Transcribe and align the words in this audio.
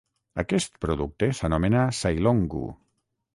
Aquest 0.43 0.79
producte 0.85 1.29
s"anomena 1.33 1.85
"sailonggu". 1.99 2.65